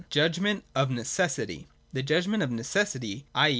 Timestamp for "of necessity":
0.73-1.67, 2.41-3.25